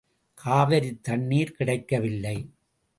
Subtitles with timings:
[0.37, 2.37] காவிரித் தண்ணீர் கிடைக்கவில்லை!